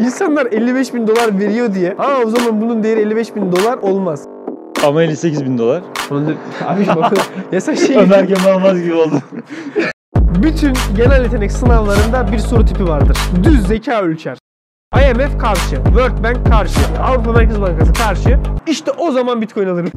[0.00, 1.94] İnsanlar 55 bin dolar veriyor diye.
[1.98, 4.26] Aa o zaman bunun değeri 55 bin dolar olmaz.
[4.86, 5.82] Ama 58 bin dolar.
[6.66, 7.18] Abi bakın
[7.52, 9.14] ya sen şey Ömer Kemal Almaz gibi oldu.
[10.42, 13.18] Bütün genel yetenek sınavlarında bir soru tipi vardır.
[13.42, 14.38] Düz zeka ölçer.
[14.94, 18.38] IMF karşı, World Bank karşı, Avrupa Merkez Bankası karşı.
[18.66, 19.90] İşte o zaman Bitcoin alırım.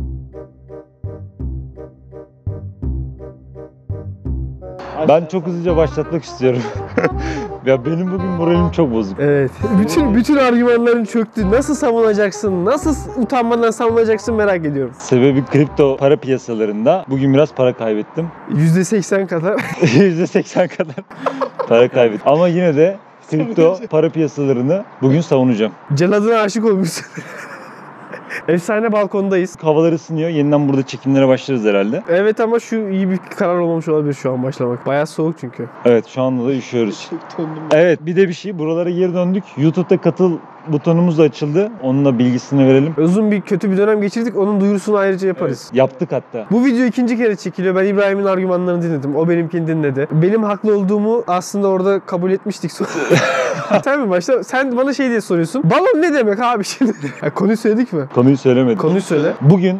[5.07, 6.61] Ben çok hızlıca başlatmak istiyorum.
[7.65, 9.20] ya benim bugün moralim çok bozuk.
[9.20, 9.52] Evet.
[9.81, 11.52] Bütün bütün argümanların çöktü.
[11.52, 12.66] Nasıl savunacaksın?
[12.66, 14.93] Nasıl utanmadan savunacaksın merak ediyorum.
[14.99, 18.27] Sebebi kripto para piyasalarında bugün biraz para kaybettim.
[18.53, 19.53] %80 kadar.
[19.81, 20.95] %80 kadar
[21.68, 22.31] para kaybettim.
[22.31, 22.98] Ama yine de
[23.31, 25.71] kripto para piyasalarını bugün savunacağım.
[25.93, 27.05] Celadına aşık olmuşsun.
[28.48, 29.58] Efsane balkondayız.
[29.62, 30.30] Havalar ısınıyor.
[30.30, 32.03] Yeniden burada çekimlere başlarız herhalde.
[32.09, 34.85] Evet ama şu iyi bir karar olmamış olabilir şu an başlamak.
[34.85, 35.70] Bayağı soğuk çünkü.
[35.85, 37.09] Evet şu anda da üşüyoruz.
[37.71, 39.44] Evet bir de bir şey buralara geri döndük.
[39.57, 41.71] YouTube'da katıl butonumuz da açıldı.
[41.83, 42.93] Onun da bilgisini verelim.
[42.97, 44.37] Uzun bir kötü bir dönem geçirdik.
[44.37, 45.70] Onun duyurusunu ayrıca yaparız.
[45.73, 46.45] Yaptık hatta.
[46.51, 47.76] Bu video ikinci kere çekiliyor.
[47.76, 49.15] Ben İbrahim'in argümanlarını dinledim.
[49.15, 50.07] O benimkini dinledi.
[50.12, 52.71] Benim haklı olduğumu aslında orada kabul etmiştik.
[53.98, 54.43] mi başta?
[54.43, 55.63] Sen bana şey diye soruyorsun.
[55.63, 56.91] Balon ne demek abi şimdi?
[57.21, 58.07] Ya konuyu söyledik mi?
[58.15, 58.77] Konuyu söylemedim.
[58.77, 59.34] Konuyu söyle.
[59.41, 59.79] Bugün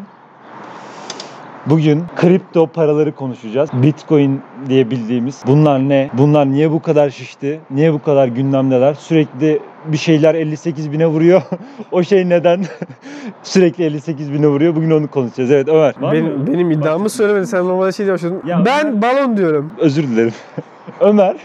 [1.66, 3.70] Bugün kripto paraları konuşacağız.
[3.72, 5.42] Bitcoin diye bildiğimiz.
[5.46, 6.10] Bunlar ne?
[6.18, 7.60] Bunlar niye bu kadar şişti?
[7.70, 8.94] Niye bu kadar gündemdeler?
[8.94, 11.42] Sürekli bir şeyler 58 bine vuruyor.
[11.92, 12.64] o şey neden?
[13.42, 14.76] Sürekli 58 bine vuruyor.
[14.76, 15.50] Bugün onu konuşacağız.
[15.50, 15.94] Evet Ömer.
[16.12, 17.46] Benim, benim iddiamı söylemedi.
[17.46, 18.42] Sen normalde şey diye başladın.
[18.46, 19.72] Ya ben balon diyorum.
[19.78, 20.34] Özür dilerim.
[21.00, 21.36] Ömer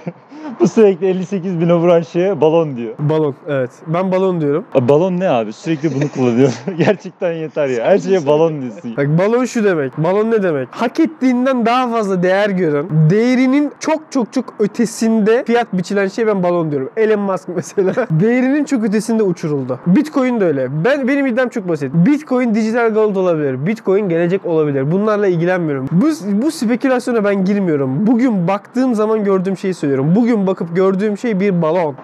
[0.59, 2.93] bu sürekli 58 bine vuran şeye balon diyor.
[2.99, 3.71] Balon evet.
[3.87, 4.65] Ben balon diyorum.
[4.73, 5.53] Abi Balon ne abi?
[5.53, 6.51] Sürekli bunu kullanıyor.
[6.77, 7.85] Gerçekten yeter ya.
[7.85, 8.97] Her şeye balon diyorsun.
[8.97, 9.97] Bak balon şu demek.
[9.97, 10.67] Balon ne demek?
[10.71, 16.43] Hak ettiğinden daha fazla değer gören, değerinin çok çok çok ötesinde fiyat biçilen şey ben
[16.43, 16.89] balon diyorum.
[16.97, 17.93] Elon Musk mesela.
[18.11, 19.79] değerinin çok ötesinde uçuruldu.
[19.87, 20.85] Bitcoin de öyle.
[20.85, 21.93] Ben benim iddiam çok basit.
[21.93, 23.67] Bitcoin dijital gold olabilir.
[23.67, 24.91] Bitcoin gelecek olabilir.
[24.91, 25.87] Bunlarla ilgilenmiyorum.
[25.91, 26.07] Bu
[26.41, 28.07] bu spekülasyona ben girmiyorum.
[28.07, 30.13] Bugün baktığım zaman gördüğüm şeyi söylüyorum.
[30.15, 31.95] Bugün bakıp gördüğüm şey bir balon.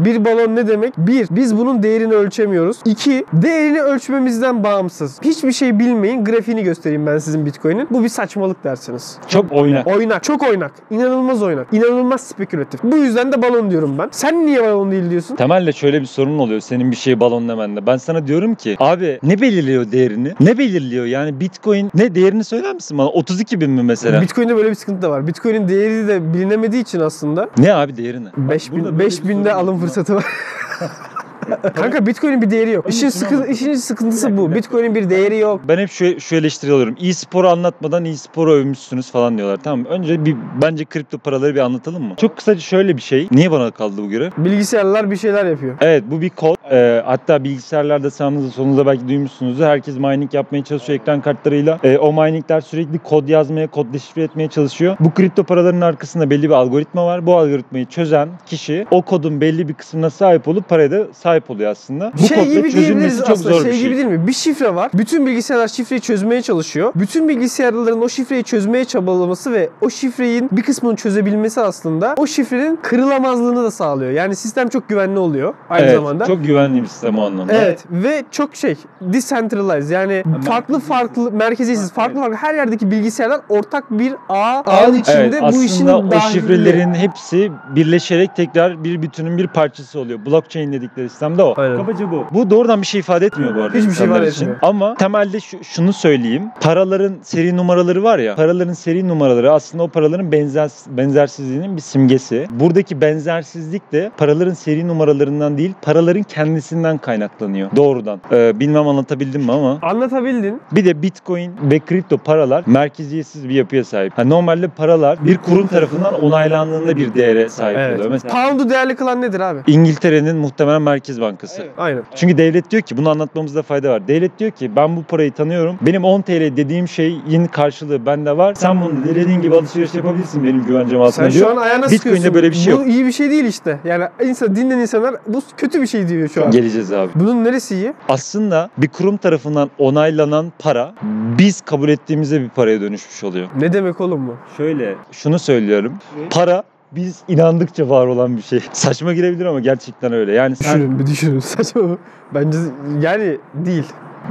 [0.00, 0.98] Bir balon ne demek?
[0.98, 2.76] Bir, biz bunun değerini ölçemiyoruz.
[2.84, 5.18] İki, değerini ölçmemizden bağımsız.
[5.22, 6.24] Hiçbir şey bilmeyin.
[6.24, 7.88] Grafiğini göstereyim ben sizin Bitcoin'in.
[7.90, 9.18] Bu bir saçmalık dersiniz.
[9.28, 9.86] Çok oynak.
[9.86, 10.22] Oynak.
[10.24, 10.72] Çok oynak.
[10.90, 11.66] İnanılmaz oynak.
[11.72, 12.82] İnanılmaz spekülatif.
[12.82, 14.08] Bu yüzden de balon diyorum ben.
[14.12, 15.36] Sen niye balon değil diyorsun?
[15.36, 17.86] Temelde şöyle bir sorun oluyor senin bir şeyi balonlamanda.
[17.86, 20.34] Ben sana diyorum ki abi ne belirliyor değerini?
[20.40, 23.08] Ne belirliyor yani Bitcoin ne değerini söyler misin bana?
[23.08, 24.22] 32 bin mi mesela?
[24.22, 25.26] Bitcoin'de böyle bir sıkıntı da var.
[25.26, 28.28] Bitcoin'in değeri de bilinemediği için aslında ne abi değeri ne?
[28.36, 29.89] 5000 burada böyle bir 5000'de sorun alım var.
[29.90, 30.24] Fırsatı var.
[31.74, 32.84] Kanka Bitcoin'in bir değeri yok.
[32.88, 34.54] İşin, sıkı, işin sıkıntısı bu.
[34.54, 35.60] Bitcoin'in bir değeri yok.
[35.68, 36.96] Ben hep şu, şu eleştiri alıyorum.
[37.00, 39.58] E-sporu anlatmadan e-sporu övmüşsünüz falan diyorlar.
[39.62, 42.14] Tamam önce bir bence kripto paraları bir anlatalım mı?
[42.16, 43.28] Çok kısaca şöyle bir şey.
[43.30, 44.30] Niye bana kaldı bu görev?
[44.38, 45.76] Bilgisayarlar bir şeyler yapıyor.
[45.80, 46.56] Evet bu bir kod.
[46.70, 49.64] Ee, hatta bilgisayarlarda sağınızda solunuzda belki duymuşsunuzdur.
[49.64, 51.78] Herkes mining yapmaya çalışıyor ekran kartlarıyla.
[51.84, 54.96] Ee, o miningler sürekli kod yazmaya, kod deşifre etmeye çalışıyor.
[55.00, 57.26] Bu kripto paraların arkasında belli bir algoritma var.
[57.26, 61.70] Bu algoritmayı çözen kişi o kodun belli bir kısmına sahip olup paraya da sahip oluyor
[61.70, 62.12] aslında.
[62.22, 63.54] Bu şey kodla gibi çözülmesi çok aslında.
[63.54, 63.84] zor şey bir şey.
[63.84, 64.26] gibi değil mi?
[64.26, 64.90] Bir şifre var.
[64.94, 66.92] Bütün bilgisayarlar şifreyi çözmeye çalışıyor.
[66.94, 72.78] Bütün bilgisayarların o şifreyi çözmeye çabalaması ve o şifreyin bir kısmını çözebilmesi aslında o şifrenin
[72.82, 74.10] kırılamazlığını da sağlıyor.
[74.10, 76.26] Yani sistem çok güvenli oluyor aynı evet, zamanda.
[76.26, 77.52] Çok güvenli bir sistem o anlamda.
[77.52, 83.90] Evet ve çok şey decentralized yani farklı farklı merkeziyetsiz farklı farklı her yerdeki bilgisayarlar ortak
[83.90, 86.32] bir ağ ağın içinde Evet, bu aslında işin o dahili.
[86.32, 90.26] şifrelerin hepsi birleşerek tekrar bir bütünün bir parçası oluyor.
[90.26, 91.54] Blockchain dedikleri sistemde o.
[91.56, 91.76] Aynen.
[91.76, 92.24] Kabaca bu.
[92.30, 93.78] Bu doğrudan bir şey ifade etmiyor bu arada.
[93.78, 94.40] Hiçbir şey ifade için.
[94.42, 94.58] etmiyor.
[94.62, 96.42] Ama temelde şu- şunu söyleyeyim.
[96.60, 98.36] Paraların seri numaraları var ya.
[98.36, 102.46] Paraların seri numaraları aslında o paraların benzer benzersizliğinin bir simgesi.
[102.50, 106.22] Buradaki benzersizlik de paraların seri numaralarından değil, paraların
[106.54, 107.70] kendisinden kaynaklanıyor.
[107.76, 108.20] Doğrudan.
[108.32, 109.78] Ee, bilmem anlatabildim mi ama.
[109.82, 110.60] Anlatabildin.
[110.72, 114.18] Bir de Bitcoin ve kripto paralar merkeziyetsiz bir yapıya sahip.
[114.18, 117.96] Ha, normalde paralar bir kurum tarafından onaylandığında bir değere sahip Evet.
[117.98, 118.10] oluyor.
[118.10, 119.58] Mesela Pound'u değerli kılan nedir abi?
[119.66, 121.66] İngiltere'nin muhtemelen Merkez Bankası.
[121.78, 122.02] Aynen.
[122.14, 124.08] Çünkü devlet diyor ki bunu anlatmamızda fayda var.
[124.08, 125.76] Devlet diyor ki ben bu parayı tanıyorum.
[125.82, 128.54] Benim 10 TL dediğim şeyin karşılığı bende var.
[128.54, 131.46] Sen bunu dilediğin gibi alışveriş yapabilirsin benim güvencem altında Sen diyor.
[131.46, 132.34] şu an ayağına Bitcoin'de sıkıyorsun.
[132.34, 133.78] böyle bir şey Bu iyi bir şey değil işte.
[133.84, 136.50] Yani insan, dinleyen insanlar bu kötü bir şey diyor şu an.
[136.50, 137.10] Geleceğiz abi.
[137.14, 137.92] Bunun neresi iyi?
[138.08, 140.94] Aslında bir kurum tarafından onaylanan para
[141.38, 143.48] biz kabul ettiğimizde bir paraya dönüşmüş oluyor.
[143.58, 144.36] Ne demek oğlum bu?
[144.56, 145.94] Şöyle şunu söylüyorum.
[146.30, 146.62] Para
[146.92, 148.60] biz inandıkça var olan bir şey.
[148.72, 150.32] Saçma girebilir ama gerçekten öyle.
[150.32, 151.40] Yani sen Düşünün bir düşünün.
[151.40, 151.98] Saçma mı?
[152.34, 152.58] Bence
[153.00, 153.84] yani değil.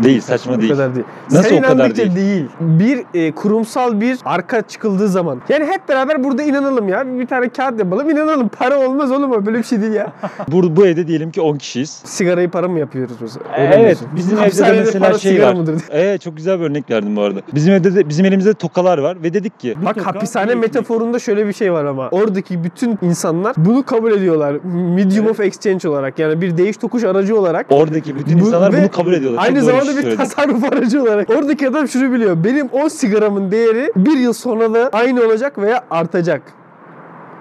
[0.03, 0.71] Değil saçma O değil.
[0.71, 1.05] kadar değil.
[1.31, 2.45] Nasıl Sen o kadar inandıkça değil.
[2.59, 5.41] Bir e, kurumsal bir arka çıkıldığı zaman.
[5.49, 7.19] Yani hep beraber burada inanalım ya.
[7.19, 8.49] Bir tane kağıt yapalım inanalım.
[8.49, 9.45] Para olmaz oğlum o.
[9.45, 10.13] Böyle bir şey değil ya.
[10.47, 11.89] Bu, bu evde diyelim ki 10 kişiyiz.
[12.05, 13.45] Sigarayı para mı yapıyoruz mesela?
[13.57, 14.07] Öyle mi Evet diyorsun?
[14.15, 15.53] bizim evde de mesela şey sigara var.
[15.55, 15.81] mıdır?
[15.89, 17.39] Evet çok güzel bir örnek verdim bu arada.
[17.53, 21.53] Bizim evde de bizim elimizde tokalar var ve dedik ki Bak hapishane metaforunda şöyle bir
[21.53, 22.09] şey var ama.
[22.09, 24.55] Oradaki bütün insanlar bunu kabul ediyorlar.
[24.95, 26.19] Medium of exchange olarak.
[26.19, 27.65] Yani bir değiş tokuş aracı olarak.
[27.69, 29.43] oradaki bütün Bu- insanlar ve bunu kabul ediyorlar.
[29.43, 31.29] Aynı zamanda şey bir tasarruf aracı olarak.
[31.29, 32.43] Oradaki adam şunu biliyor.
[32.43, 36.41] Benim 10 sigaramın değeri bir yıl sonra da aynı olacak veya artacak.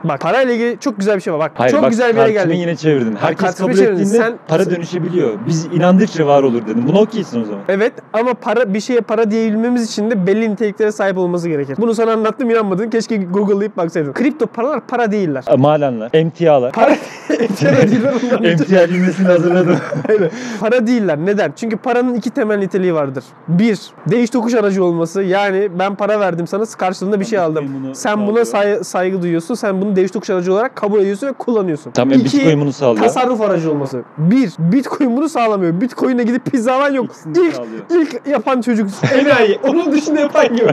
[0.05, 1.41] Bak parayla ilgili çok güzel bir şey var.
[1.41, 2.59] Bak Hayır, çok bak, güzel bir yere geldik.
[2.59, 3.17] yine çevirdin.
[3.17, 5.31] Herkes kabul ettiğinde Sen- para dönüşebiliyor.
[5.47, 6.85] Biz inandıkça var olur dedim.
[6.89, 7.61] Buna okeysin o zaman.
[7.69, 11.77] Evet ama para bir şeye para diyebilmemiz için de belli niteliklere sahip olması gerekir.
[11.81, 12.91] Bunu sana anlattım inanmadın.
[12.91, 14.13] Keşke Google'layıp baksaydın.
[14.13, 15.45] Kripto paralar para değiller.
[15.57, 16.73] Malanlar, emtialar.
[16.73, 16.97] Para,
[17.31, 18.51] değiller.
[18.53, 19.77] Emtia cümlesini hazırladım.
[20.09, 20.31] Aynen.
[20.61, 21.19] Para değiller.
[21.19, 21.53] Neden?
[21.57, 23.25] Çünkü paranın iki temel niteliği vardır.
[23.49, 23.81] Bir,
[24.11, 25.23] değiş tokuş aracı olması.
[25.23, 27.69] Yani ben para verdim sana karşılığında bir şey aldım.
[27.75, 28.45] Bunu Sen buna
[28.85, 29.55] saygı duyuyorsun.
[29.55, 31.91] Sen bunu değiş tokuş aracı olarak kabul ediyorsun ve kullanıyorsun.
[31.91, 33.05] Tamam İki, Bitcoin bunu sağlıyor.
[33.05, 34.03] tasarruf aracı olması.
[34.19, 35.81] Bir, Bitcoin bunu sağlamıyor.
[35.81, 37.05] Bitcoin'e gidip pizza alan yok.
[37.07, 37.83] İkisini İlk, sağlıyor.
[37.91, 39.59] ilk yapan çocuk enayi.
[39.65, 40.71] Onun dışında yapan yok.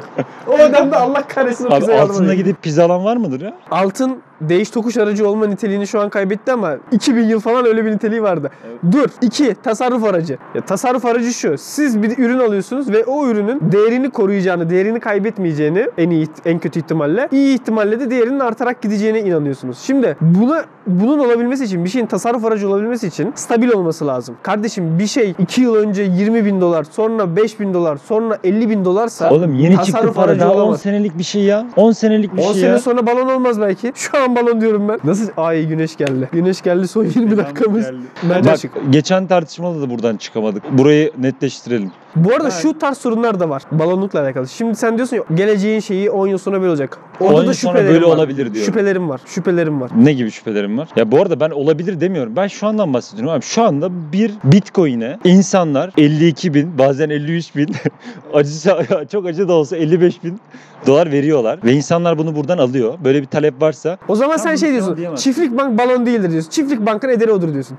[0.47, 3.53] O adam da Allah kahretsin o Abi pizza altında gidip pizza alan var mıdır ya?
[3.71, 7.91] Altın değiş tokuş aracı olma niteliğini şu an kaybetti ama 2000 yıl falan öyle bir
[7.91, 8.51] niteliği vardı.
[8.67, 8.93] Evet.
[8.93, 9.09] Dur.
[9.21, 9.55] 2.
[9.63, 10.37] Tasarruf aracı.
[10.55, 11.57] Ya, tasarruf aracı şu.
[11.57, 16.79] Siz bir ürün alıyorsunuz ve o ürünün değerini koruyacağını, değerini kaybetmeyeceğini en iyi en kötü
[16.79, 19.77] ihtimalle, iyi ihtimalle de değerinin artarak gideceğine inanıyorsunuz.
[19.79, 24.35] Şimdi buna bunun olabilmesi için, bir şeyin tasarruf aracı olabilmesi için stabil olması lazım.
[24.43, 28.69] Kardeşim bir şey 2 yıl önce 20 bin dolar, sonra 5 bin dolar, sonra 50
[28.69, 30.81] bin dolarsa Oğlum yeni çıktı para aracı daha 10 olamaz.
[30.81, 31.67] senelik bir şey ya.
[31.75, 32.79] 10 senelik bir 10 şey sene ya.
[32.79, 33.91] sonra balon olmaz belki.
[33.95, 34.99] Şu an balon diyorum ben.
[35.03, 35.29] Nasıl?
[35.37, 36.29] Ay güneş geldi.
[36.31, 37.85] Güneş geldi son 20 dakikamız.
[38.23, 38.71] Bence Bak açık.
[38.89, 40.63] geçen tartışmada da buradan çıkamadık.
[40.77, 41.91] Burayı netleştirelim.
[42.15, 43.63] Bu arada Ben- şu tarz sorunlar da var.
[43.71, 44.47] Balonlukla alakalı.
[44.47, 46.97] Şimdi sen diyorsun ya geleceğin şeyi 10 yıl sonra böyle olacak.
[47.19, 48.15] 10 Orada da şüphelerim böyle var.
[48.15, 48.73] olabilir diyorum.
[48.73, 49.21] Şüphelerim var.
[49.25, 49.91] Şüphelerim var.
[49.97, 50.89] Ne gibi şüphelerim var?
[50.95, 52.35] Ya bu arada ben olabilir demiyorum.
[52.35, 53.41] Ben şu andan bahsediyorum abi.
[53.41, 57.75] Şu anda bir bitcoin'e insanlar 52 bin bazen 53 bin
[58.33, 58.69] acı,
[59.11, 60.39] çok acı da olsa 55 bin
[60.87, 61.59] dolar veriyorlar.
[61.63, 62.93] Ve insanlar bunu buradan alıyor.
[63.03, 64.97] Böyle bir talep varsa O zaman sen şey diyorsun.
[64.97, 65.23] diyemezsin.
[65.31, 66.49] Çiftlik bank balon değildir diyorsun.
[66.49, 67.77] Çiftlik bankın ederi odur diyorsun.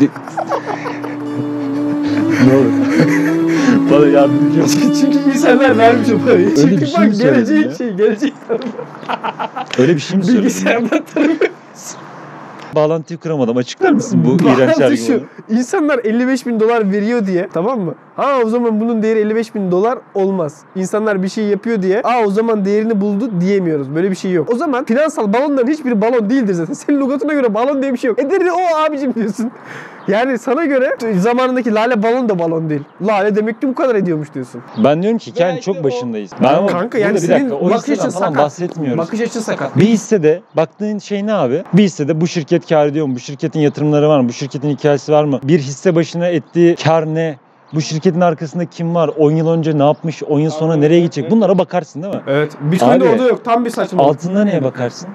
[0.00, 0.08] Di-
[2.48, 3.37] ne olur.
[3.90, 4.66] Bana yardımcı ol.
[5.00, 6.46] Çünkü insanlar vermiş o parayı.
[6.50, 7.74] bir Çiftlik şey mi bank söyledin geleceğin ya?
[7.74, 7.96] şeyi.
[7.96, 8.34] Geleceğin
[9.78, 10.44] Öyle bir şey mi söyledin?
[10.44, 11.38] bilgisayardan tanımıyor.
[12.74, 13.56] Bağlantıyı kuramadım.
[13.56, 14.96] Açıklar mısın bu iğrenç Bağlantı argümanı?
[15.48, 15.54] şu.
[15.54, 17.94] İnsanlar 55 bin dolar veriyor diye tamam mı?
[18.16, 20.56] Ha o zaman bunun değeri 55 bin dolar olmaz.
[20.76, 23.94] İnsanlar bir şey yapıyor diye aa o zaman değerini buldu diyemiyoruz.
[23.94, 24.50] Böyle bir şey yok.
[24.52, 26.72] O zaman finansal balonların hiçbiri balon değildir zaten.
[26.74, 28.18] Senin lügatına göre balon diye bir şey yok.
[28.18, 29.50] Ederi o abicim diyorsun.
[30.08, 32.82] Yani sana göre zamanındaki lale balon da balon değil.
[33.02, 34.62] Lale demek ki bu kadar ediyormuş diyorsun.
[34.84, 36.30] Ben diyorum ki hikayenin çok başındayız.
[36.42, 38.36] Ben ama Kanka yani burada bir senin dakika, o bakış açın sakat.
[38.36, 38.98] bahsetmiyoruz.
[38.98, 39.76] Bakış açın sakat.
[39.76, 41.62] Bir hissede baktığın şey ne abi?
[41.72, 43.14] Bir hissede bu şirket kar ediyor mu?
[43.14, 44.28] Bu şirketin yatırımları var mı?
[44.28, 45.40] Bu şirketin hikayesi var mı?
[45.42, 47.38] Bir hisse başına ettiği kar ne?
[47.74, 49.10] Bu şirketin arkasında kim var?
[49.18, 50.22] 10 yıl önce ne yapmış?
[50.22, 51.30] 10 yıl sonra nereye gidecek?
[51.30, 52.20] Bunlara bakarsın değil mi?
[52.26, 52.52] Evet.
[52.60, 53.44] Bitcoin'de Abi, orada yok.
[53.44, 54.08] Tam bir saçmalık.
[54.10, 55.08] Altında neye bakarsın?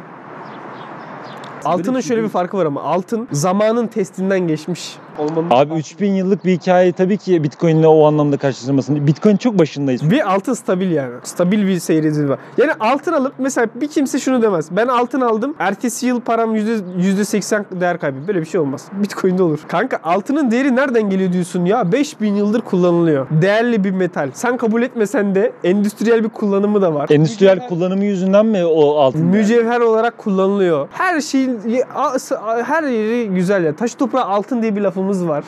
[1.65, 4.95] Altının şöyle bir farkı var ama altın zamanın testinden geçmiş.
[5.19, 9.07] Olmanın Abi 3000 yıllık bir hikaye tabii ki Bitcoin'le o anlamda karşılaştırmasın.
[9.07, 10.12] Bitcoin çok başındayız.
[10.12, 11.13] Ve altın stabil yani.
[11.24, 12.39] Stabil bir seyri var.
[12.57, 14.68] Yani altın alıp mesela bir kimse şunu demez.
[14.71, 15.56] Ben altın aldım.
[15.60, 18.27] Ertesi yıl param yüzde, yüzde seksen değer kaybı.
[18.27, 18.86] Böyle bir şey olmaz.
[19.04, 19.60] Bitcoin'de olur.
[19.68, 21.91] Kanka altının değeri nereden geliyor diyorsun ya?
[21.91, 23.27] 5000 yıldır kullanılıyor.
[23.41, 24.29] Değerli bir metal.
[24.34, 27.10] Sen kabul etmesen de endüstriyel bir kullanımı da var.
[27.10, 29.25] Endüstriyel kullanımı yüzünden mi o altın?
[29.25, 30.88] Mücevher olarak kullanılıyor.
[30.91, 31.60] Her şeyin
[32.65, 33.75] her yeri güzel ya.
[33.75, 35.43] Taş toprağı altın diye bir lafımız var.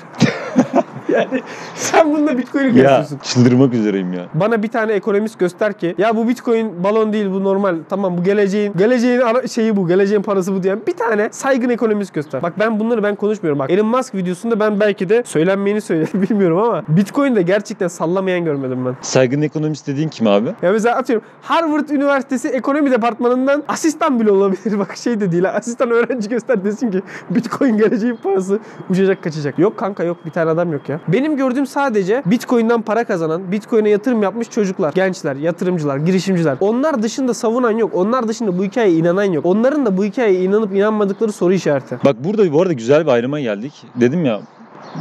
[1.13, 1.41] yani
[1.75, 3.17] sen bununla Bitcoin'i Ya kıyasıyorsun.
[3.17, 4.25] çıldırmak üzereyim ya.
[4.33, 7.75] Bana bir tane ekonomist göster ki ya bu Bitcoin balon değil bu normal.
[7.89, 9.87] Tamam bu geleceğin geleceğin ara- şeyi bu.
[9.87, 12.41] Geleceğin parası bu diyen bir tane saygın ekonomist göster.
[12.41, 13.59] Bak ben bunları ben konuşmuyorum.
[13.59, 18.85] Bak Elon Musk videosunda ben belki de söylenmeyeni söyledim bilmiyorum ama Bitcoin'de gerçekten sallamayan görmedim
[18.85, 18.95] ben.
[19.01, 20.47] Saygın ekonomist dediğin kim abi?
[20.61, 24.79] Ya mesela atıyorum Harvard Üniversitesi ekonomi departmanından asistan bile olabilir.
[24.79, 25.49] Bak şey de değil.
[25.49, 28.59] Asistan öğrenci göster desin ki Bitcoin geleceğin parası
[28.89, 29.59] uçacak kaçacak.
[29.59, 30.94] Yok kanka yok bir tane adam yok ya.
[31.07, 36.57] Benim gördüğüm sadece Bitcoin'den para kazanan, Bitcoin'e yatırım yapmış çocuklar, gençler, yatırımcılar, girişimciler.
[36.59, 37.91] Onlar dışında savunan yok.
[37.95, 39.45] Onlar dışında bu hikayeye inanan yok.
[39.45, 41.97] Onların da bu hikayeye inanıp inanmadıkları soru işareti.
[42.05, 43.73] Bak burada bu arada güzel bir ayrıma geldik.
[43.95, 44.39] Dedim ya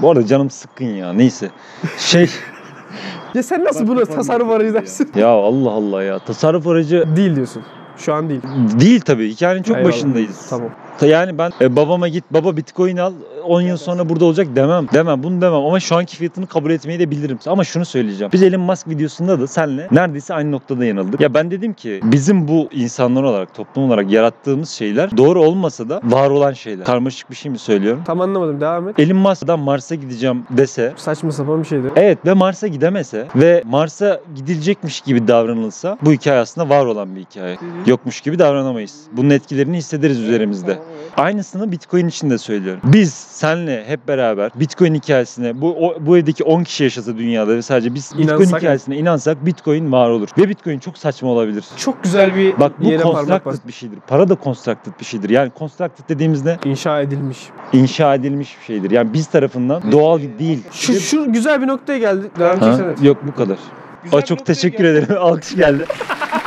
[0.02, 1.50] bu arada canım sıkkın ya neyse.
[1.98, 2.30] Şey
[3.34, 4.74] Ya sen nasıl Bak, buna kafam tasarruf aracı ya.
[4.74, 5.10] dersin?
[5.16, 7.62] ya Allah Allah ya tasarruf aracı değil diyorsun.
[7.96, 8.40] Şu an değil.
[8.80, 9.28] değil tabii.
[9.28, 9.92] Hikayenin çok Eyvallah.
[9.92, 10.46] başındayız.
[10.50, 10.68] Tamam.
[10.98, 13.12] Ta- Yani ben e, babama git baba bitcoin al
[13.44, 14.86] 10 yıl sonra burada olacak demem.
[14.92, 17.38] Demem bunu demem ama şu anki fiyatını kabul etmeyi de bilirim.
[17.46, 18.32] Ama şunu söyleyeceğim.
[18.32, 21.20] Biz Elon Musk videosunda da senle neredeyse aynı noktada yanıldık.
[21.20, 26.00] Ya ben dedim ki bizim bu insanlar olarak toplum olarak yarattığımız şeyler doğru olmasa da
[26.04, 26.84] var olan şeyler.
[26.84, 28.02] Karmaşık bir şey mi söylüyorum?
[28.06, 28.98] Tam anlamadım devam et.
[28.98, 31.92] Elon Musk'dan Mars'a gideceğim dese Saçma sapan bir şeydi.
[31.96, 37.20] Evet ve Mars'a gidemese ve Mars'a gidilecekmiş gibi davranılsa bu hikaye aslında var olan bir
[37.20, 37.56] hikaye.
[37.86, 39.00] Yokmuş gibi davranamayız.
[39.12, 40.78] Bunun etkilerini hissederiz üzerimizde.
[41.16, 42.80] Aynısını Bitcoin için de söylüyorum.
[42.84, 47.62] Biz senle hep beraber Bitcoin hikayesine bu o- bu evdeki 10 kişi yaşasa dünyada ve
[47.62, 50.28] sadece biz Bitcoin İnansak- hikayesine inansak Bitcoin var olur.
[50.38, 51.64] Ve Bitcoin çok saçma olabilir.
[51.76, 53.28] Çok güzel bir Bak bu yere parmak bas.
[53.28, 53.98] constructed bir şeydir.
[54.06, 55.30] Para da constructed bir şeydir.
[55.30, 57.38] Yani constructed dediğimizde İnşa edilmiş.
[57.72, 58.90] inşa edilmiş bir şeydir.
[58.90, 60.62] Yani biz tarafından doğal değil.
[60.72, 62.30] Şu, şu güzel bir noktaya geldi.
[62.38, 62.78] Devam Ha?
[63.02, 63.56] Yok bu kadar.
[64.04, 64.98] Güzel Aa, çok teşekkür geldi.
[64.98, 65.16] ederim.
[65.22, 65.84] Alkış geldi.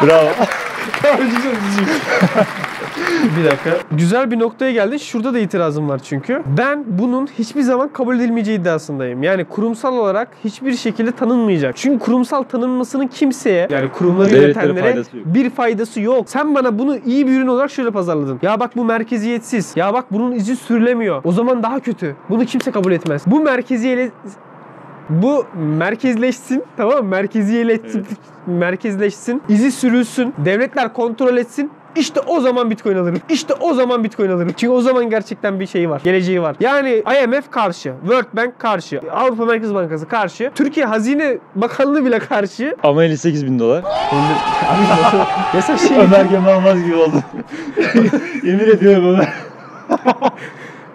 [0.06, 0.30] Bravo.
[3.40, 3.70] bir dakika.
[3.92, 4.98] Güzel bir noktaya geldin.
[4.98, 6.44] Şurada da itirazım var çünkü.
[6.58, 9.24] Ben bunun hiçbir zaman kabul edilmeyeceği iddiasındayım.
[9.24, 11.78] Yani kurumsal olarak hiçbir şekilde tanınmayacak.
[11.78, 16.30] Çünkü kurumsal tanınmasının kimseye yani kurumları yönetenlere faydası bir faydası yok.
[16.30, 18.40] Sen bana bunu iyi bir ürün olarak şöyle pazarladın.
[18.42, 19.74] Ya bak bu merkeziyetsiz.
[19.76, 21.22] Ya bak bunun izi sürülemiyor.
[21.24, 22.16] O zaman daha kötü.
[22.30, 23.24] Bunu kimse kabul etmez.
[23.28, 24.12] Bu merkeziyele
[25.10, 27.10] bu merkezleşsin tamam mı?
[27.10, 28.06] Merkeziyeleşsin.
[28.48, 29.42] Merkezleşsin.
[29.50, 30.34] izi sürülsün.
[30.46, 31.72] Devletler kontrol etsin.
[31.96, 33.22] İşte o zaman Bitcoin alırım.
[33.30, 34.54] İşte o zaman Bitcoin alırım.
[34.58, 36.02] Çünkü o zaman gerçekten bir şey var.
[36.04, 36.56] Geleceği var.
[36.60, 42.76] Yani IMF karşı, World Bank karşı, Avrupa Merkez Bankası karşı, Türkiye Hazine Bakanlığı bile karşı.
[42.84, 43.80] Ama 58 bin dolar.
[44.70, 45.18] Abi nasıl?
[45.54, 45.98] Mesela şey...
[45.98, 47.24] Ömer Kemal Almaz gibi oldu.
[48.44, 49.34] Yemin ediyorum Ömer.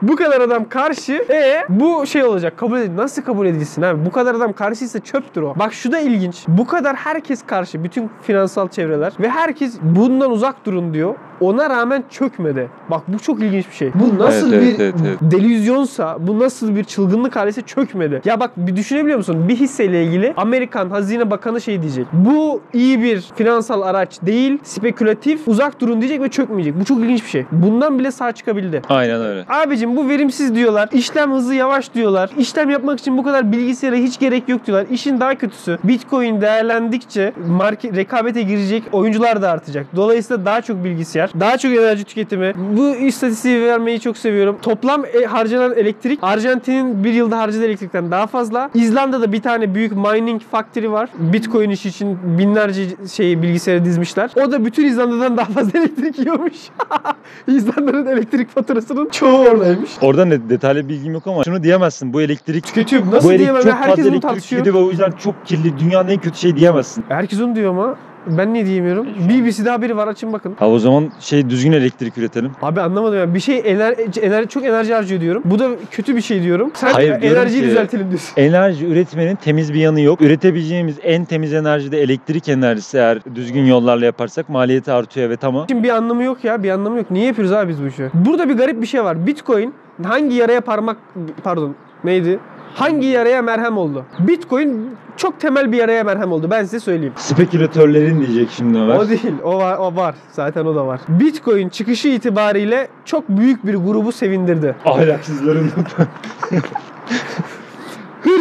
[0.02, 1.12] Bu kadar adam karşı.
[1.30, 2.56] E bu şey olacak.
[2.56, 2.96] Kabul edil.
[2.96, 4.06] Nasıl kabul edilsin abi?
[4.06, 5.54] Bu kadar adam karşıysa çöptür o.
[5.58, 6.44] Bak şu da ilginç.
[6.48, 7.84] Bu kadar herkes karşı.
[7.84, 9.12] Bütün finansal çevreler.
[9.20, 11.14] Ve herkes bundan uzak durun diyor.
[11.40, 12.68] Ona rağmen çökmedi.
[12.90, 13.92] Bak bu çok ilginç bir şey.
[13.94, 15.32] Bu nasıl Evet, bir evet, evet, evet.
[15.32, 18.20] delüzyonsa, bu nasıl bir çılgınlık halise çökmedi.
[18.24, 19.48] Ya bak bir düşünebiliyor musun?
[19.48, 22.06] Bir hisseyle ilgili Amerikan Hazine Bakanı şey diyecek.
[22.12, 26.80] Bu iyi bir finansal araç değil, spekülatif, uzak durun diyecek ve çökmeyecek.
[26.80, 27.44] Bu çok ilginç bir şey.
[27.52, 28.82] Bundan bile sağ çıkabildi.
[28.88, 29.44] Aynen öyle.
[29.48, 30.88] Abicim bu verimsiz diyorlar.
[30.92, 32.30] İşlem hızı yavaş diyorlar.
[32.38, 34.86] İşlem yapmak için bu kadar bilgisayara hiç gerek yok diyorlar.
[34.90, 39.86] İşin daha kötüsü Bitcoin değerlendikçe market rekabete girecek oyuncular da artacak.
[39.96, 42.52] Dolayısıyla daha çok bilgisayar, daha çok enerji tüketimi.
[42.76, 44.58] Bu istatistiği vermeyi çok seviyorum.
[44.62, 48.70] Toplam e, harcanan elektrik Arjantin'in bir yılda harcadığı elektrikten daha fazla.
[48.74, 51.08] İzlanda'da bir tane büyük mining factory var.
[51.18, 52.82] Bitcoin işi için binlerce
[53.12, 54.30] şeyi bilgisayara dizmişler.
[54.46, 56.56] O da bütün İzlanda'dan daha fazla elektrik yiyormuş.
[57.46, 59.81] İzlanda'nın elektrik faturasının çoğu oradaymış.
[60.00, 62.12] Oradan da detaylı bilgim yok ama şunu diyemezsin.
[62.12, 63.02] Bu elektrik Tüketiyor.
[63.12, 63.62] Nasıl bu elektrik diyemem?
[63.62, 64.60] çok fazla Herkes bunu elektrik tartışıyor.
[64.64, 65.78] tüketiyor ve o yüzden çok kirli.
[65.78, 67.04] Dünyanın en kötü şey diyemezsin.
[67.08, 69.06] Herkes onu diyor ama ben niye diyemiyorum?
[69.28, 70.54] BBC'de haberi var açın bakın.
[70.58, 72.50] Ha o zaman şey düzgün elektrik üretelim.
[72.62, 73.34] Abi anlamadım ya.
[73.34, 75.42] Bir şey enerji, enerji çok enerji harcıyor diyorum.
[75.44, 76.70] Bu da kötü bir şey diyorum.
[76.74, 78.32] Sen Hayır, diyorum enerjiyi ki- düzeltelim diyorsun.
[78.36, 80.20] Enerji üretmenin temiz bir yanı yok.
[80.20, 85.64] Üretebileceğimiz en temiz enerji de elektrik enerjisi eğer düzgün yollarla yaparsak maliyeti artıyor ve tamam.
[85.68, 86.62] Şimdi bir anlamı yok ya.
[86.62, 87.10] Bir anlamı yok.
[87.10, 88.10] Niye yapıyoruz abi biz bu işi?
[88.14, 89.26] Burada bir garip bir şey var.
[89.26, 89.74] Bitcoin
[90.04, 90.96] hangi yaraya parmak
[91.44, 91.74] pardon
[92.04, 92.38] neydi?
[92.74, 94.04] Hangi yaraya merhem oldu?
[94.18, 96.50] Bitcoin çok temel bir yaraya merhem oldu.
[96.50, 97.12] Ben size söyleyeyim.
[97.16, 98.96] Spekülatörlerin diyecek şimdi Ömer.
[98.96, 99.34] O değil.
[99.44, 100.14] O var, o var.
[100.32, 101.00] Zaten o da var.
[101.08, 104.74] Bitcoin çıkışı itibariyle çok büyük bir grubu sevindirdi.
[104.84, 105.70] Ahlaksızların.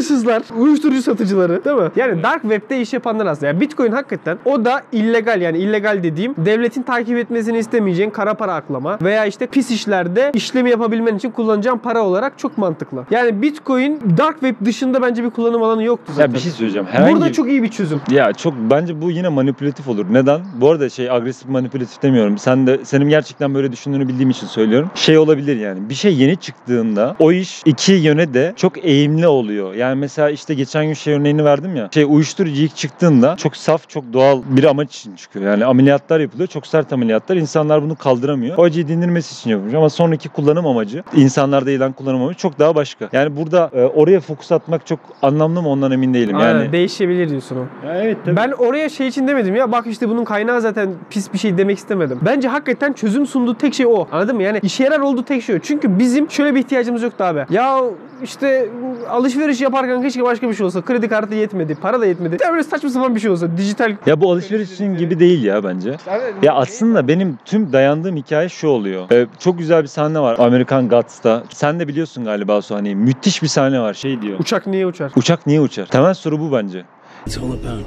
[0.02, 1.90] Hırsızlar, uyuşturucu satıcıları değil mi?
[1.96, 3.48] Yani dark web'de iş yapanlar aslında.
[3.48, 8.54] Yani Bitcoin hakikaten o da illegal yani illegal dediğim devletin takip etmesini istemeyeceğin kara para
[8.54, 13.06] aklama veya işte pis işlerde işlemi yapabilmen için kullanacağın para olarak çok mantıklı.
[13.12, 16.30] Yani Bitcoin dark web dışında bence bir kullanım alanı yoktu zaten.
[16.30, 16.88] ya bir şey söyleyeceğim.
[16.92, 18.02] Herhangi Burada çok iyi bir çözüm.
[18.12, 20.06] Ya çok bence bu yine manipülatif olur.
[20.12, 20.42] Neden?
[20.56, 22.38] Bu arada şey agresif manipülatif demiyorum.
[22.38, 24.92] Sen de senin gerçekten böyle düşündüğünü bildiğim için söylüyorum.
[24.96, 25.90] Şey olabilir yani.
[25.90, 29.74] Bir şey yeni çıktığında o iş iki yöne de çok eğimli oluyor.
[29.74, 31.90] Yani mesela işte geçen gün şey örneğini verdim ya.
[31.94, 35.46] Şey uyuşturucu ilk çıktığında çok saf, çok doğal bir amaç için çıkıyor.
[35.46, 36.48] Yani ameliyatlar yapılıyor.
[36.48, 37.36] Çok sert ameliyatlar.
[37.36, 38.58] İnsanlar bunu kaldıramıyor.
[38.58, 39.74] O acıyı dindirmesi için yapılmış.
[39.74, 43.10] Ama sonraki kullanım amacı, insanlarda yayılan kullanım amacı çok daha başka.
[43.12, 46.36] Yani burada e, oraya fokus atmak çok anlamlı mı ondan emin değilim.
[46.36, 47.88] Aynen, Yani değişebilir diyorsun o.
[47.88, 51.38] Ya evet Ben oraya şey için demedim ya bak işte bunun kaynağı zaten pis bir
[51.38, 52.20] şey demek istemedim.
[52.22, 54.08] Bence hakikaten çözüm sunduğu tek şey o.
[54.12, 54.44] Anladın mı?
[54.44, 55.60] Yani işe yarar olduğu tek şey o.
[55.60, 57.46] Çünkü bizim şöyle bir ihtiyacımız yoktu abi.
[57.50, 57.80] Ya
[58.24, 58.70] işte
[59.10, 60.82] alışveriş yaparken keşke başka bir şey olsa.
[60.82, 62.38] Kredi kartı yetmedi, para da yetmedi.
[62.44, 63.58] Ya böyle saçma sapan bir şey olsa.
[63.58, 65.98] Dijital Ya bu alışveriş için gibi değil ya bence.
[66.42, 69.12] Ya aslında benim tüm dayandığım hikaye şu oluyor.
[69.12, 71.44] Ee, çok güzel bir sahne var Amerikan Gods'ta.
[71.50, 72.96] Sen de biliyorsun galiba o sahneyi.
[72.96, 73.94] Müthiş bir sahne var.
[73.94, 74.40] Şey diyor.
[74.40, 75.12] uçak niye uçar?
[75.16, 75.86] Uçak niye uçar?
[75.86, 76.86] Temel soru bu bence.
[77.28, 77.86] It's all about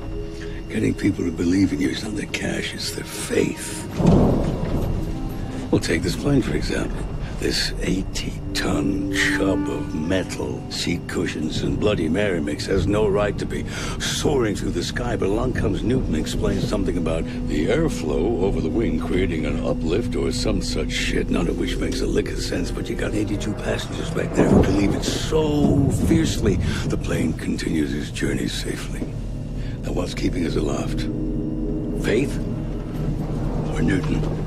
[0.73, 1.91] getting people to believe in you.
[1.91, 3.85] It's not their cash, it's their faith.
[5.71, 7.14] Well, take this plane, for example.
[7.45, 13.37] This 80 ton chub of metal, seat cushions, and Bloody Mary mix has no right
[13.37, 13.69] to be
[14.01, 15.15] soaring through the sky.
[15.15, 20.17] But along comes Newton explains something about the airflow over the wing creating an uplift
[20.17, 22.71] or some such shit, none of which makes a lick of sense.
[22.71, 26.57] But you got 82 passengers back there who believe it so fiercely.
[26.87, 29.01] The plane continues its journey safely.
[29.83, 31.01] Now, what's keeping us aloft?
[32.03, 32.39] Faith
[33.75, 34.44] or Newton?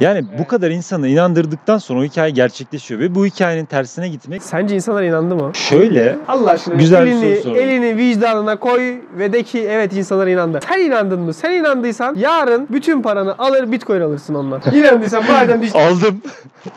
[0.00, 4.74] Yani bu kadar insanı inandırdıktan sonra o hikaye gerçekleşiyor ve bu hikayenin tersine gitmek Sence
[4.74, 5.50] insanlar inandı mı?
[5.54, 7.56] şöyle Allah aşkına Güzel bir elini, soru sordun.
[7.58, 10.60] elini vicdanına koy ve de ki evet insanlar inandı.
[10.68, 11.34] Sen inandın mı?
[11.34, 14.62] Sen inandıysan yarın bütün paranı alır bitcoin alırsın ondan.
[14.74, 15.80] İnandıysan madem dijital...
[15.80, 16.22] aldım.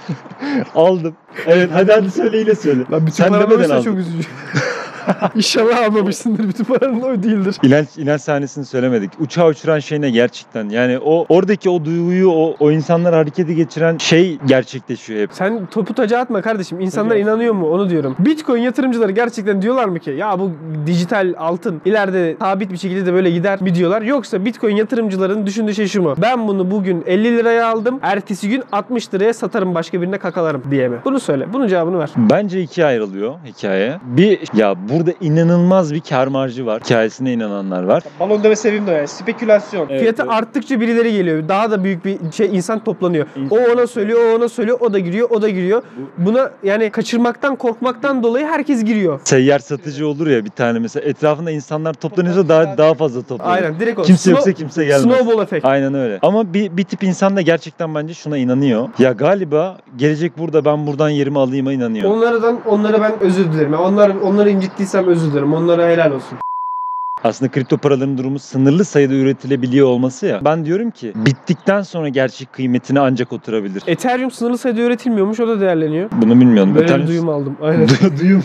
[0.75, 1.15] aldım.
[1.47, 2.83] Evet hadi hadi söyle yine söyle.
[2.91, 4.27] Lan bütün Sen paranı demeden çok üzücü.
[5.35, 7.55] İnşallah almamışsındır bütün paranın o değildir.
[7.63, 9.11] İnanç, inanç sahnesini söylemedik.
[9.19, 10.69] Uçağı uçuran şey ne gerçekten?
[10.69, 15.29] Yani o oradaki o duyguyu, o, o insanlar harekete geçiren şey gerçekleşiyor hep.
[15.33, 16.79] Sen topu taca atma kardeşim.
[16.79, 17.21] İnsanlar Tabii.
[17.21, 17.69] inanıyor mu?
[17.69, 18.15] Onu diyorum.
[18.19, 20.51] Bitcoin yatırımcıları gerçekten diyorlar mı ki ya bu
[20.85, 24.01] dijital altın ileride sabit bir şekilde de böyle gider mi diyorlar?
[24.01, 26.15] Yoksa Bitcoin yatırımcıların düşündüğü şey şu mu?
[26.17, 27.99] Ben bunu bugün 50 liraya aldım.
[28.01, 30.97] Ertesi gün 60 liraya satarım başka birine kakalarım diye mi?
[31.05, 31.53] Bunu söyle.
[31.53, 32.09] Bunun cevabını ver.
[32.17, 33.99] Bence ikiye ayrılıyor hikaye.
[34.03, 36.81] Bir ya burada inanılmaz bir kar marjı var.
[36.85, 38.03] Hikayesine inananlar var.
[38.19, 39.07] Balon deme sevim de yani.
[39.07, 39.87] Spekülasyon.
[39.89, 40.33] Evet, Fiyatı evet.
[40.33, 41.49] arttıkça birileri geliyor.
[41.49, 43.25] Daha da büyük bir şey insan toplanıyor.
[43.35, 45.83] İnsan o ona söylüyor, o ona söylüyor, o da giriyor, o da giriyor.
[46.17, 49.19] Buna yani kaçırmaktan, korkmaktan dolayı herkes giriyor.
[49.23, 53.55] Seyyar satıcı olur ya bir tane mesela etrafında insanlar toplanıyorsa daha daha fazla toplanıyor.
[53.55, 54.03] Aynen direkt o.
[54.03, 55.01] Kimse Snow- yoksa kimse gelmez.
[55.01, 55.65] Snowball efekt.
[55.65, 56.19] Aynen öyle.
[56.21, 58.89] Ama bir, bir tip insan da gerçekten bence şuna inanıyor.
[58.99, 62.11] Ya galiba gelecek burada ben buradan yerimi alayım'a inanıyor.
[62.11, 63.73] Onlardan onlara ben özür dilerim.
[63.73, 64.49] Yani Onlar onları
[64.85, 65.53] incittiysem özür dilerim.
[65.53, 66.37] Onlara helal olsun.
[67.23, 70.41] Aslında kripto paraların durumu sınırlı sayıda üretilebiliyor olması ya.
[70.45, 73.83] Ben diyorum ki bittikten sonra gerçek kıymetini ancak oturabilir.
[73.87, 75.39] Ethereum sınırlı sayıda üretilmiyormuş.
[75.39, 76.09] O da değerleniyor.
[76.21, 76.75] Bunu bilmiyorum.
[76.75, 77.57] Böyle Ethereum- bir duyum aldım.
[77.61, 77.85] Aynen.
[77.87, 78.43] Du- duyum.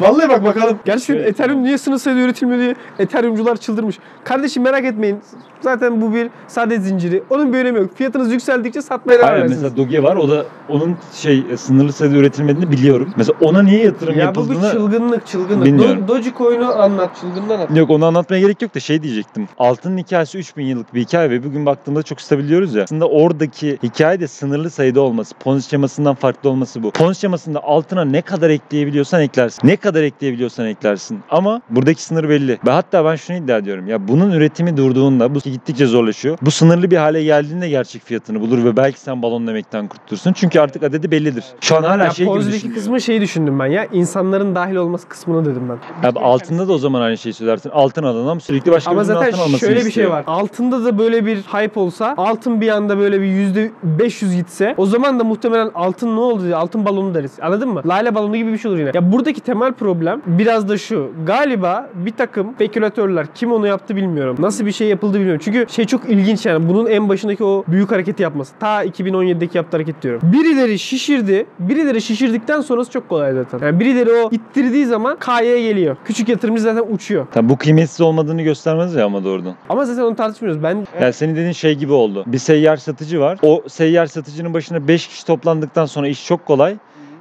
[0.00, 0.78] Vallahi bak bakalım.
[0.84, 1.28] Gerçekten Evet.
[1.28, 3.98] Ethereum niye sınırlı sayıda üretilmiyor diye Ethereumcular çıldırmış.
[4.24, 5.18] Kardeşim merak etmeyin.
[5.60, 7.22] Zaten bu bir sade zinciri.
[7.30, 7.90] Onun bir önemi yok.
[7.96, 9.62] Fiyatınız yükseldikçe satmaya devam edersiniz.
[9.62, 10.16] mesela Doge var.
[10.16, 13.10] O da onun şey e, sınırlı sayıda üretilmediğini biliyorum.
[13.16, 15.66] Mesela ona niye yatırım Ya bu bir yapıldığını çılgınlık çılgınlık.
[15.66, 16.02] Bilmiyorum.
[16.04, 17.10] Do- Dogecoin'u anlat.
[17.20, 17.76] Çılgınlığı anlat.
[17.76, 19.48] Yok onu anlatmaya gerek yok da şey diyecektim.
[19.58, 22.82] Altının hikayesi 3000 yıllık bir hikaye ve bugün baktığımda çok stabil diyoruz ya.
[22.82, 25.34] Aslında oradaki hikaye de sınırlı sayıda olması.
[25.34, 26.90] Ponzi şemasından farklı olması bu.
[26.90, 29.68] Ponzi şemasında altına ne kadar ekleyebiliyorsan eklersin.
[29.68, 31.20] Ne kadar ekleyebiliyorsan eklersin.
[31.30, 32.58] Ama buradaki sınır belli.
[32.66, 33.86] Ve hatta ben şunu iddia ediyorum.
[33.88, 36.38] Ya bunun üretimi durduğunda bu gittikçe zorlaşıyor.
[36.42, 40.32] Bu sınırlı bir hale geldiğinde gerçek fiyatını bulur ve belki sen balon demekten kurtulursun.
[40.32, 41.44] Çünkü artık adedi bellidir.
[41.60, 42.74] Şu an hala Ya şey gibi düşünüyorum.
[42.74, 43.84] kısmı şeyi düşündüm ben ya.
[43.92, 46.08] insanların dahil olması kısmını dedim ben.
[46.08, 47.70] Abi altında da o zaman aynı şeyi söylersin.
[47.78, 50.24] Altın alan sürekli başka Ama birinin zaten altın almasını şöyle bir şey var.
[50.26, 54.86] Altında da böyle bir hype olsa, altın bir anda böyle bir yüzde 500 gitse, o
[54.86, 57.32] zaman da muhtemelen altın ne oldu diye altın balonu deriz.
[57.42, 57.82] Anladın mı?
[57.86, 58.90] Lale balonu gibi bir şey olur yine.
[58.94, 61.10] Ya buradaki temel problem biraz da şu.
[61.26, 64.36] Galiba bir takım spekülatörler kim onu yaptı bilmiyorum.
[64.38, 65.40] Nasıl bir şey yapıldı bilmiyorum.
[65.44, 66.68] Çünkü şey çok ilginç yani.
[66.68, 68.54] Bunun en başındaki o büyük hareketi yapması.
[68.60, 70.20] Ta 2017'deki yaptığı hareket diyorum.
[70.32, 71.46] Birileri şişirdi.
[71.58, 73.66] Birileri şişirdikten sonrası çok kolay zaten.
[73.66, 75.96] Yani birileri o ittirdiği zaman K'ya geliyor.
[76.04, 77.26] Küçük yatırımcı zaten uçuyor.
[77.32, 79.54] Tabii bu kıymetsiz olmadığını göstermez ya ama doğrudan.
[79.68, 80.62] Ama zaten onu tartışmıyoruz.
[80.62, 82.24] Ben Yani senin dediğin şey gibi oldu.
[82.26, 83.38] Bir seyyar satıcı var.
[83.42, 86.76] O seyyar satıcının başına 5 kişi toplandıktan sonra iş çok kolay.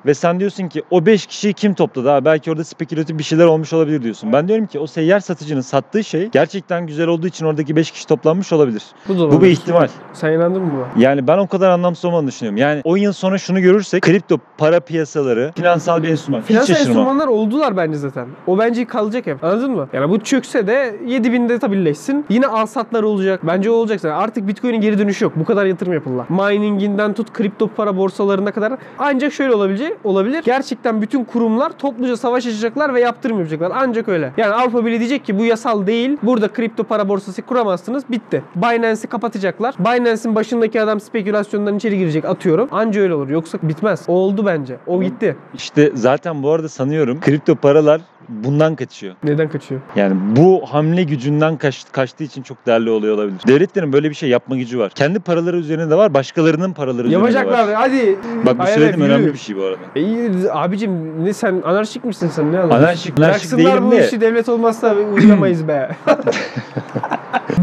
[0.05, 2.09] Ve sen diyorsun ki o 5 kişiyi kim topladı?
[2.09, 4.33] Ha, belki orada spekülatif bir şeyler olmuş olabilir diyorsun.
[4.33, 8.07] Ben diyorum ki o seyyar satıcının sattığı şey gerçekten güzel olduğu için oradaki 5 kişi
[8.07, 8.83] toplanmış olabilir.
[9.07, 9.87] bu da Bu bir ihtimal.
[10.13, 11.03] Sen inandın mı buna?
[11.03, 12.57] Yani ben o kadar anlamsız olmadığını düşünüyorum.
[12.57, 16.41] Yani 10 yıl sonra şunu görürsek kripto para piyasaları finansal bir enstrüman.
[16.41, 18.27] Finansal enstrümanlar oldular bence zaten.
[18.47, 19.43] O bence kalacak hep.
[19.43, 19.87] Anladın mı?
[19.93, 22.25] Yani bu çökse de 7000'de tabirleşsin.
[22.29, 23.39] Yine alsatlar olacak.
[23.43, 24.17] Bence o olacak zaten.
[24.17, 25.33] Artık Bitcoin'in geri dönüşü yok.
[25.35, 26.25] Bu kadar yatırım yapıldı.
[26.29, 28.73] Mininginden tut kripto para borsalarına kadar.
[28.99, 30.41] Ancak şöyle olabilecek, olabilir.
[30.45, 33.71] Gerçekten bütün kurumlar topluca savaş açacaklar ve yaptırım yapacaklar.
[33.75, 34.33] Ancak öyle.
[34.37, 36.17] Yani Avrupa Birliği diyecek ki bu yasal değil.
[36.23, 38.03] Burada kripto para borsası kuramazsınız.
[38.09, 38.43] Bitti.
[38.55, 39.75] Binance'i kapatacaklar.
[39.79, 42.69] Binance'in başındaki adam spekülasyondan içeri girecek atıyorum.
[42.71, 43.29] Anca öyle olur.
[43.29, 44.05] Yoksa bitmez.
[44.07, 44.77] O oldu bence.
[44.87, 45.37] O gitti.
[45.53, 49.15] İşte zaten bu arada sanıyorum kripto paralar bundan kaçıyor.
[49.23, 49.81] Neden kaçıyor?
[49.95, 53.39] Yani bu hamle gücünden kaç, kaçtığı için çok değerli oluyor olabilir.
[53.47, 54.91] Devletlerin böyle bir şey yapma gücü var.
[54.95, 57.67] Kendi paraları üzerine de var, başkalarının paraları Yapacaklar.
[57.67, 57.73] var.
[57.75, 58.17] Hadi.
[58.45, 59.13] Bak bu Aynen, söylediğim yürü.
[59.13, 59.77] önemli bir şey bu arada.
[59.95, 62.59] E, iyi, abicim ne sen anarşik misin sen ne?
[62.59, 64.07] Anarşik, anarşik değilim bu de.
[64.07, 65.89] işi devlet olmazsa uyamayız be.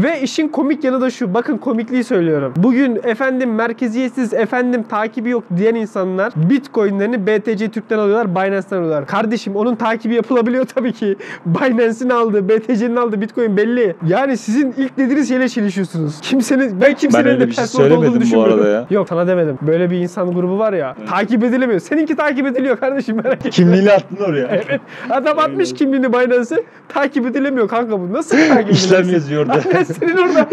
[0.03, 1.33] Ve işin komik yanı da şu.
[1.33, 2.53] Bakın komikliği söylüyorum.
[2.57, 9.05] Bugün efendim merkeziyetsiz, efendim takibi yok diyen insanlar Bitcoin'lerini BTC Türk'ten alıyorlar, Binance'ten alıyorlar.
[9.07, 10.15] Kardeşim onun takibi
[10.55, 11.15] yapılabiliyor tabii ki.
[11.45, 13.95] Binance'in aldığı, BTC'nin aldığı Bitcoin belli.
[14.07, 16.19] Yani sizin ilk dediğiniz şeyle çelişiyorsunuz.
[16.21, 18.59] Kimsenin, ben kimsenin Ben de bir şey password olduğunu bu düşünmüyorum.
[18.59, 18.85] arada ya.
[18.89, 19.57] Yok sana demedim.
[19.61, 20.95] Böyle bir insan grubu var ya.
[21.09, 21.79] Takip edilemiyor.
[21.79, 23.49] Seninki takip ediliyor kardeşim merak etme.
[23.51, 24.45] Kimliğini attın oraya.
[24.69, 24.81] Evet.
[25.09, 26.63] Adam atmış kimliğini Binance'e.
[26.89, 28.13] Takip edilemiyor kanka bu.
[28.13, 29.13] Nasıl takip İşlem edilmez?
[29.13, 29.53] yazıyor orada.
[29.67, 30.47] Aynen senin orada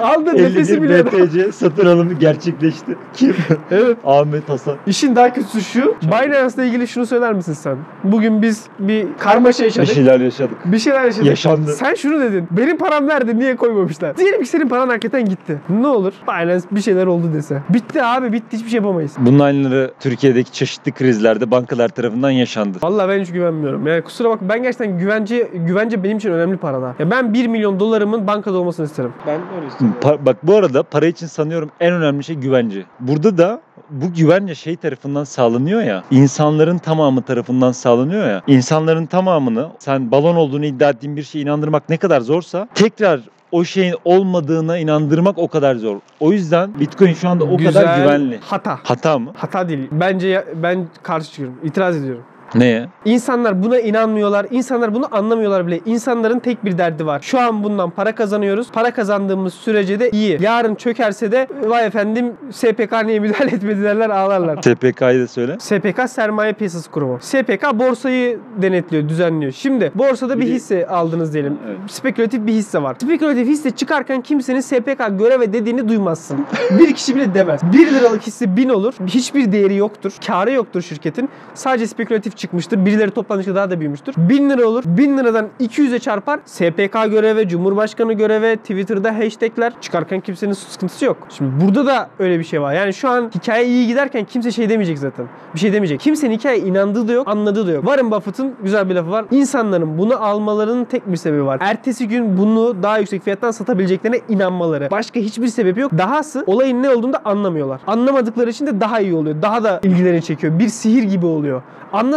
[0.00, 1.06] aldığın nefesi 51 bile.
[1.06, 2.96] BTC satın alımı gerçekleşti.
[3.14, 3.34] Kim?
[3.70, 3.96] Evet.
[4.04, 4.76] Ahmet Hasan.
[4.86, 5.94] İşin daha kötüsü şu.
[6.02, 7.76] Binance'la ilgili şunu söyler misin sen?
[8.04, 9.88] Bugün biz bir karmaşa Bir yaşadık.
[9.94, 10.56] şeyler yaşadık.
[10.64, 11.26] Bir şeyler yaşadık.
[11.26, 11.72] Yaşandı.
[11.72, 12.48] Sen şunu dedin.
[12.50, 13.38] Benim param nerede?
[13.38, 14.16] Niye koymamışlar?
[14.16, 15.60] Diyelim ki senin paran hakikaten gitti.
[15.68, 16.12] Ne olur?
[16.28, 17.62] Binance bir şeyler oldu dese.
[17.68, 19.12] Bitti abi bitti hiçbir şey yapamayız.
[19.18, 22.78] Bunun aynıları Türkiye'deki çeşitli krizlerde bankalar tarafından yaşandı.
[22.82, 23.86] Vallahi ben hiç güvenmiyorum.
[23.86, 26.94] Yani kusura bak ben gerçekten güvence güvence benim için önemli parada.
[26.98, 29.12] Ya ben 1 milyon dolarımın bankada olmasını isterim.
[29.26, 29.96] Ben öyle istiyorum.
[30.02, 32.84] Pa- bak bu arada para için sanıyorum en önemli şey güvence.
[33.00, 33.60] Burada da
[33.94, 36.04] bu güvence şey tarafından sağlanıyor ya.
[36.10, 38.42] insanların tamamı tarafından sağlanıyor ya.
[38.46, 43.20] İnsanların tamamını sen balon olduğunu iddia ettiğin bir şeye inandırmak ne kadar zorsa tekrar
[43.52, 45.96] o şeyin olmadığına inandırmak o kadar zor.
[46.20, 48.38] O yüzden Bitcoin şu anda o kadar güvenli.
[48.42, 48.78] Hata.
[48.82, 49.32] Hata mı?
[49.36, 49.88] Hata değil.
[49.92, 51.56] Bence ben karşı çıkıyorum.
[51.64, 52.22] İtiraz ediyorum.
[52.54, 52.88] Neye?
[53.04, 54.46] İnsanlar buna inanmıyorlar.
[54.50, 55.80] İnsanlar bunu anlamıyorlar bile.
[55.86, 57.20] İnsanların tek bir derdi var.
[57.22, 58.70] Şu an bundan para kazanıyoruz.
[58.72, 60.38] Para kazandığımız sürece de iyi.
[60.42, 64.62] Yarın çökerse de vay efendim SPK niye müdahale etmedi derler ağlarlar.
[64.62, 65.56] TPK'yı da söyle.
[65.58, 67.18] SPK Sermaye Piyasası Kurumu.
[67.20, 69.52] SPK borsayı denetliyor, düzenliyor.
[69.52, 71.58] Şimdi borsada bir hisse aldınız diyelim.
[71.88, 72.96] Spekülatif bir hisse var.
[73.02, 76.46] Spekülatif hisse çıkarken kimsenin SPK göreve dediğini duymazsın.
[76.78, 77.60] bir kişi bile demez.
[77.72, 78.94] 1 liralık hisse 1000 olur.
[79.06, 80.12] Hiçbir değeri yoktur.
[80.26, 81.28] Karı yoktur şirketin.
[81.54, 82.86] Sadece spekülatif çıkmıştır.
[82.86, 84.14] Birileri toplandıkça daha da büyümüştür.
[84.18, 84.84] 1000 lira olur.
[84.86, 86.40] 1000 liradan 200'e çarpar.
[86.44, 91.16] SPK göreve, Cumhurbaşkanı göreve, Twitter'da hashtagler çıkarken kimsenin sıkıntısı yok.
[91.30, 92.74] Şimdi burada da öyle bir şey var.
[92.74, 95.26] Yani şu an hikaye iyi giderken kimse şey demeyecek zaten.
[95.54, 96.00] Bir şey demeyecek.
[96.00, 97.84] Kimsenin hikaye inandığı da yok, anladığı da yok.
[97.84, 99.24] Warren Buffett'ın güzel bir lafı var.
[99.30, 101.58] İnsanların bunu almalarının tek bir sebebi var.
[101.60, 104.90] Ertesi gün bunu daha yüksek fiyattan satabileceklerine inanmaları.
[104.90, 105.92] Başka hiçbir sebebi yok.
[105.98, 107.80] Dahası olayın ne olduğunu da anlamıyorlar.
[107.86, 109.42] Anlamadıkları için de daha iyi oluyor.
[109.42, 110.58] Daha da ilgilerini çekiyor.
[110.58, 111.62] Bir sihir gibi oluyor.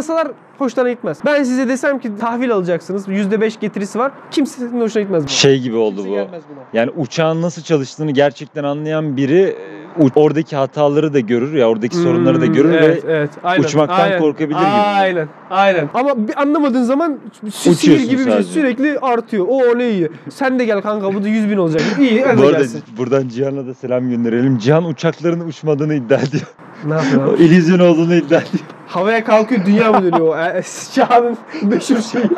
[0.09, 1.19] Anlasalar hoşlarına gitmez.
[1.25, 3.07] Ben size desem ki tahvil alacaksınız.
[3.07, 4.11] %5 getirisi var.
[4.31, 5.27] Kimsenin hoşuna gitmez bu.
[5.27, 6.77] Şey gibi oldu Kimse bu.
[6.77, 9.55] Yani uçağın nasıl çalıştığını gerçekten anlayan biri
[9.99, 13.63] e, oradaki hataları da görür ya oradaki sorunları da Hmm, görür evet, ve evet, aynen,
[13.63, 14.67] uçmaktan aynen, korkabilir gibi.
[14.67, 15.27] Aynen.
[15.49, 15.89] Aynen.
[15.93, 17.19] Ama bir anlamadığın zaman
[17.51, 19.45] sihir gibi bir şey sürekli artıyor.
[19.49, 20.09] O ne iyi.
[20.29, 21.81] Sen de gel kanka bu da 100 bin olacak.
[21.99, 22.83] İyi hadi bu arada gelsin.
[22.97, 24.57] buradan Cihan'a da selam gönderelim.
[24.57, 26.47] Cihan uçakların uçmadığını iddia ediyor.
[26.85, 27.39] Ne yapıyor?
[27.39, 28.76] İllüzyon olduğunu iddia ediyor.
[28.97, 30.27] Havaya kalkıyor dünya mı dönüyor?
[30.27, 30.37] o?
[30.57, 30.63] E,
[30.95, 32.29] Şahanın meşhur şeyi.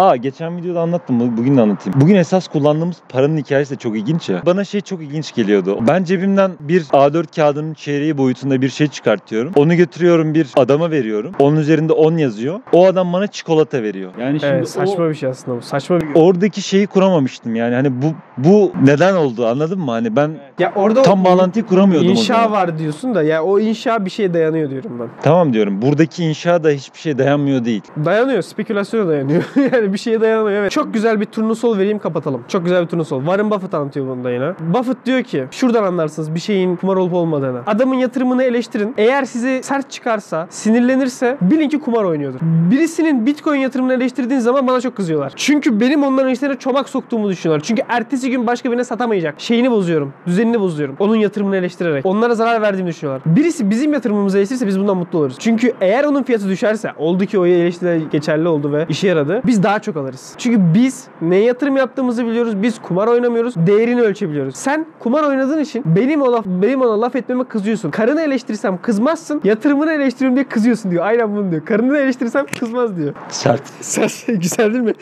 [0.00, 1.20] Aa geçen videoda anlattım.
[1.20, 2.00] bu- Bugün de anlatayım.
[2.00, 4.42] Bugün esas kullandığımız paranın hikayesi de çok ilginç ya.
[4.46, 5.78] Bana şey çok ilginç geliyordu.
[5.88, 9.52] Ben cebimden bir A4 kağıdının çeyreği boyutunda bir şey çıkartıyorum.
[9.56, 11.32] Onu götürüyorum bir adama veriyorum.
[11.38, 12.60] Onun üzerinde 10 yazıyor.
[12.72, 14.10] O adam bana çikolata veriyor.
[14.20, 15.62] Yani şimdi Evet, saçma o, bir şey aslında bu.
[15.62, 17.74] Saçma bir oradaki şeyi kuramamıştım yani.
[17.74, 18.06] Hani bu
[18.38, 19.90] bu neden oldu anladın mı?
[19.90, 24.10] Hani ben Ya orada tam bağlantıyı kuramıyordum inşa var diyorsun da ya o inşa bir
[24.10, 25.08] şeye dayanıyor diyorum ben.
[25.22, 25.82] Tamam diyorum.
[25.82, 27.82] Buradaki inşa da hiçbir şey dayanmıyor değil.
[28.04, 28.42] Dayanıyor.
[28.42, 29.42] Spekülasyona dayanıyor.
[29.72, 30.50] yani bir şeye dayanıyor.
[30.50, 30.70] Evet.
[30.70, 32.44] Çok güzel bir turnusol vereyim kapatalım.
[32.48, 33.20] Çok güzel bir turnusol.
[33.20, 34.52] Warren Buffett anlatıyor bunu da yine.
[34.74, 37.60] Buffett diyor ki şuradan anlarsınız bir şeyin kumar olup olmadığını.
[37.66, 38.94] Adamın yatırımını eleştirin.
[38.98, 42.40] Eğer sizi sert çıkarsa, sinirlenirse bilin ki kumar oynuyordur.
[42.70, 45.32] Birisinin Bitcoin yatırımını eleştirdiğin zaman bana çok kızıyorlar.
[45.36, 47.64] Çünkü benim onların işlerine çomak soktuğumu düşünüyorlar.
[47.64, 49.40] Çünkü ertesi gün başka birine satamayacak.
[49.40, 50.12] Şeyini bozuyorum.
[50.26, 50.96] Düzenini bozuyorum.
[50.98, 52.06] Onun yatırımını eleştirerek.
[52.06, 53.36] Onlara zarar verdiğimi düşünüyorlar.
[53.36, 55.36] Birisi bizim yatırımımızı eleştirirse biz bundan mutlu oluruz.
[55.38, 59.42] Çünkü eğer onun fiyatı düşerse oldu ki o eleştiri geçerli oldu ve işe yaradı.
[59.46, 60.34] Biz daha çok alırız.
[60.38, 62.62] Çünkü biz ne yatırım yaptığımızı biliyoruz.
[62.62, 63.54] Biz kumar oynamıyoruz.
[63.56, 64.56] Değerini ölçebiliyoruz.
[64.56, 67.90] Sen kumar oynadığın için benim o laf, benim ona laf etmeme kızıyorsun.
[67.90, 69.40] Karını eleştirirsem kızmazsın.
[69.44, 71.04] Yatırımını eleştiriyorum diye kızıyorsun diyor.
[71.04, 71.64] Aynen bunu diyor.
[71.64, 73.14] Karını eleştirirsem kızmaz diyor.
[73.28, 73.62] Sert.
[73.80, 74.92] Sen güzel değil mi?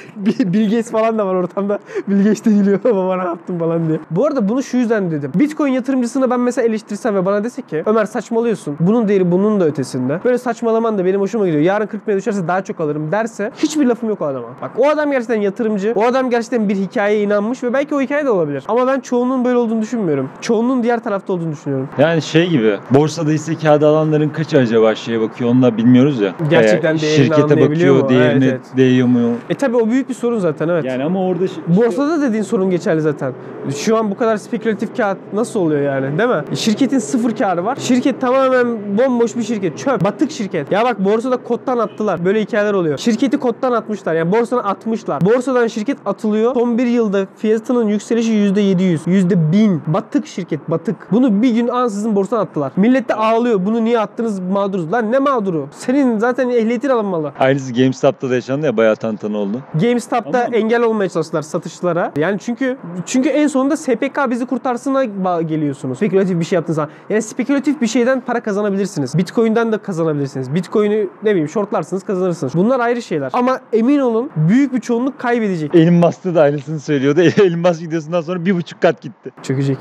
[0.68, 1.78] Gates falan da var ortamda.
[2.08, 3.98] Bill Gates de gülüyor baba ne yaptın falan diye.
[4.10, 5.32] Bu arada bunu şu yüzden dedim.
[5.34, 8.76] Bitcoin yatırımcısını ben mesela eleştirsem ve bana dese ki Ömer saçmalıyorsun.
[8.80, 10.20] Bunun değeri bunun da ötesinde.
[10.24, 11.62] Böyle saçmalaman da benim hoşuma gidiyor.
[11.62, 14.48] Yarın 40 bine düşerse daha çok alırım derse hiçbir lafım yok o adama.
[14.62, 15.92] Bak o adam gerçekten yatırımcı.
[15.96, 18.64] O adam gerçekten bir hikayeye inanmış ve belki o hikaye de olabilir.
[18.68, 20.30] Ama ben çoğunun böyle olduğunu düşünmüyorum.
[20.40, 21.88] Çoğunun diğer tarafta olduğunu düşünüyorum.
[21.98, 26.34] Yani şey gibi borsada hisse kağıdı alanların kaçı acaba şeye bakıyor onu da bilmiyoruz ya.
[26.50, 28.08] Gerçekten Ee, değerini Şirkete bakıyor mu?
[28.08, 28.76] değerine Evet, evet.
[28.76, 29.20] değiyor mu?
[29.50, 30.84] E tabi o büyük bir sorun zaten evet.
[30.84, 33.32] Yani ama orada Borsada dediğin sorun geçerli zaten.
[33.76, 36.56] Şu an bu kadar spekülatif kağıt nasıl oluyor yani değil mi?
[36.56, 37.76] Şirketin sıfır karı var.
[37.80, 38.66] Şirket tamamen
[38.98, 39.78] bomboş bir şirket.
[39.78, 40.04] Çöp.
[40.04, 40.72] Batık şirket.
[40.72, 42.24] Ya bak borsada koddan attılar.
[42.24, 42.98] Böyle hikayeler oluyor.
[42.98, 44.14] Şirketi koddan atmışlar.
[44.14, 45.20] Yani borsa borsana atmışlar.
[45.24, 46.54] Borsadan şirket atılıyor.
[46.54, 48.98] Son bir yılda fiyatının yükselişi %700.
[49.06, 49.78] %1000.
[49.86, 50.96] Batık şirket batık.
[51.12, 52.72] Bunu bir gün ansızın borsadan attılar.
[52.76, 53.66] Millet de ağlıyor.
[53.66, 54.92] Bunu niye attınız mağduruz.
[54.92, 55.68] Lan ne mağduru?
[55.70, 57.32] Senin zaten ehliyetin alınmalı.
[57.38, 59.60] Aynısı GameStop'ta da yaşandı ya bayağı tantana oldu.
[59.74, 62.12] GameStop'ta Ama- engel olmaya çalıştılar satışlara.
[62.16, 65.04] Yani çünkü çünkü en sonunda SPK bizi kurtarsına
[65.42, 65.96] geliyorsunuz.
[65.96, 66.90] Spekülatif bir şey yaptığınız zaman.
[67.10, 69.18] Yani spekülatif bir şeyden para kazanabilirsiniz.
[69.18, 70.54] Bitcoin'den de kazanabilirsiniz.
[70.54, 72.54] Bitcoin'i ne bileyim shortlarsınız kazanırsınız.
[72.54, 73.30] Bunlar ayrı şeyler.
[73.32, 75.74] Ama emin olun büyük bir çoğunluk kaybedecek.
[75.74, 77.20] Elon Musk da aynısını söylüyordu.
[77.42, 79.30] Elon Musk videosundan sonra bir buçuk kat gitti.
[79.42, 79.78] Çökecek.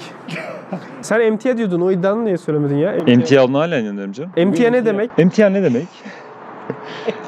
[1.01, 1.81] Sen emtia diyordun.
[1.81, 2.95] O iddianı niye söylemedin ya?
[3.17, 4.31] MTA olduğunu hala inanıyorum canım.
[4.37, 5.17] Emtia ne demek?
[5.17, 5.87] MTA ne demek?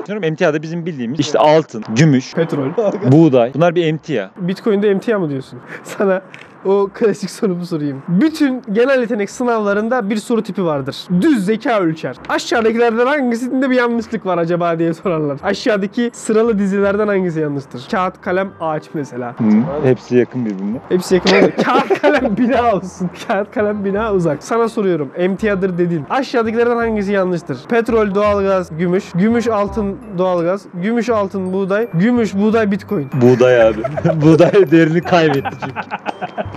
[0.07, 2.69] Canım MTA da bizim bildiğimiz işte altın, gümüş, Petrol.
[3.11, 3.53] buğday.
[3.53, 4.31] Bunlar bir MTA.
[4.37, 5.59] Bitcoin'de emtia mı diyorsun?
[5.83, 6.21] Sana
[6.65, 8.01] o klasik sorumu sorayım.
[8.07, 11.07] Bütün genel yetenek sınavlarında bir soru tipi vardır.
[11.21, 12.15] Düz zeka ölçer.
[12.29, 15.37] Aşağıdakilerden hangisinde bir yanlışlık var acaba diye sorarlar.
[15.43, 17.87] Aşağıdaki sıralı dizilerden hangisi yanlıştır?
[17.91, 19.35] Kağıt, kalem, ağaç mesela.
[19.37, 19.43] Hı.
[19.87, 20.77] Hepsi yakın birbirine.
[20.89, 21.29] Hepsi yakın.
[21.63, 23.09] Kağıt, kalem, bina olsun.
[23.27, 24.43] Kağıt, kalem, bina uzak.
[24.43, 25.09] Sana soruyorum.
[25.17, 26.05] Emtiadır dedin.
[26.09, 27.57] Aşağıdakilerden hangisi yanlıştır?
[27.69, 29.03] Petrol, doğalgaz, gümüş.
[29.15, 30.65] Gümüş, altın, doğalgaz.
[30.73, 31.87] Gümüş, altın, buğday.
[31.93, 33.09] Gümüş, buğday, bitcoin.
[33.21, 33.81] Buğday abi.
[34.21, 35.79] Buğday değerini kaybetti çünkü.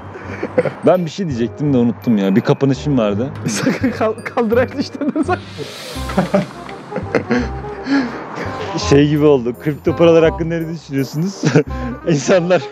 [0.87, 2.37] ben bir şey diyecektim de unuttum ya.
[2.37, 3.31] Bir kapanışım vardı.
[3.47, 4.71] Sakın kal kaldıraç
[5.15, 5.39] uzak.
[8.89, 9.55] Şey gibi oldu.
[9.65, 11.43] Kripto paralar hakkında ne düşünüyorsunuz?
[12.09, 12.63] İnsanlar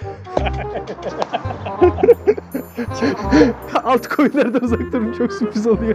[3.85, 5.94] Altcoin'lerden uzak durun çok sürpriz oluyor.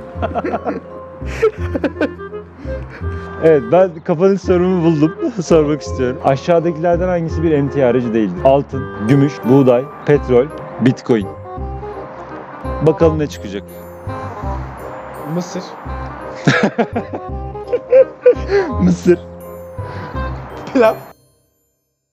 [3.43, 5.15] Evet ben kapanış sorumu buldum.
[5.43, 6.17] Sormak istiyorum.
[6.23, 8.41] Aşağıdakilerden hangisi bir emtia aracı değildir?
[8.43, 10.45] Altın, gümüş, buğday, petrol,
[10.81, 11.44] bitcoin.
[12.81, 13.63] Bakalım ne çıkacak.
[15.33, 15.63] Mısır.
[18.81, 19.19] Mısır.
[20.73, 20.95] Pilav.